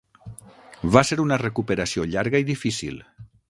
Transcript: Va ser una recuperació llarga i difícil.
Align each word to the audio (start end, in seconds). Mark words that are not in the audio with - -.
Va 0.95 1.03
ser 1.11 1.17
una 1.25 1.39
recuperació 1.43 2.07
llarga 2.15 2.43
i 2.45 2.49
difícil. 2.51 3.01